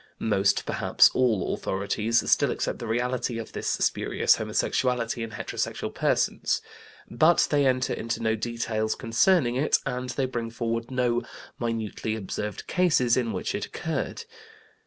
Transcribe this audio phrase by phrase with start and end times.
[0.17, 6.59] Most, perhaps all, authorities still accept the reality of this spurious homosexuality in heterosexual persons.
[7.07, 11.21] But they enter into no details concerning it, and they bring forward no
[11.59, 14.23] minutely observed cases in which it occurred.